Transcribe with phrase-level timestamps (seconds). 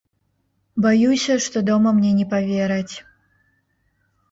[0.85, 2.95] Баюся, што дома мне не павераць.